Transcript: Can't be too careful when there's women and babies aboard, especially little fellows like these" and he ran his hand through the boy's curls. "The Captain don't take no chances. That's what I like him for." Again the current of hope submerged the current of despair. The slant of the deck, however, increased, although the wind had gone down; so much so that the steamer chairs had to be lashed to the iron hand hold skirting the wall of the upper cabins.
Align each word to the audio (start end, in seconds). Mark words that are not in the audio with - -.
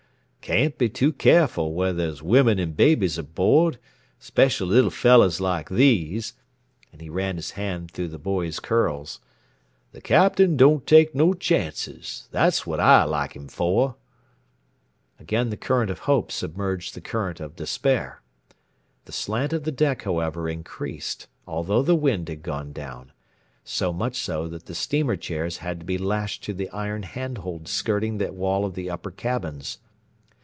Can't 0.41 0.77
be 0.77 0.89
too 0.89 1.13
careful 1.13 1.73
when 1.73 1.95
there's 1.95 2.21
women 2.23 2.59
and 2.59 2.75
babies 2.75 3.17
aboard, 3.17 3.77
especially 4.19 4.69
little 4.75 4.89
fellows 4.89 5.39
like 5.39 5.69
these" 5.69 6.33
and 6.91 6.99
he 6.99 7.09
ran 7.11 7.37
his 7.37 7.51
hand 7.51 7.91
through 7.91 8.09
the 8.09 8.17
boy's 8.19 8.59
curls. 8.59 9.21
"The 9.93 10.01
Captain 10.01 10.57
don't 10.57 10.85
take 10.85 11.15
no 11.15 11.33
chances. 11.35 12.27
That's 12.31 12.65
what 12.67 12.81
I 12.81 13.03
like 13.03 13.33
him 13.33 13.47
for." 13.47 13.95
Again 15.21 15.51
the 15.51 15.55
current 15.57 15.91
of 15.91 15.99
hope 15.99 16.33
submerged 16.33 16.95
the 16.95 17.01
current 17.01 17.39
of 17.39 17.55
despair. 17.55 18.21
The 19.05 19.13
slant 19.13 19.53
of 19.53 19.63
the 19.63 19.71
deck, 19.71 20.01
however, 20.01 20.49
increased, 20.49 21.27
although 21.47 21.83
the 21.83 21.95
wind 21.95 22.27
had 22.27 22.41
gone 22.43 22.73
down; 22.73 23.13
so 23.63 23.93
much 23.93 24.17
so 24.17 24.47
that 24.49 24.65
the 24.65 24.75
steamer 24.75 25.15
chairs 25.15 25.57
had 25.57 25.79
to 25.81 25.85
be 25.85 25.97
lashed 25.99 26.43
to 26.45 26.53
the 26.53 26.67
iron 26.71 27.03
hand 27.03 27.37
hold 27.37 27.69
skirting 27.69 28.17
the 28.17 28.33
wall 28.33 28.65
of 28.65 28.73
the 28.75 28.89
upper 28.89 29.11
cabins. 29.11 29.77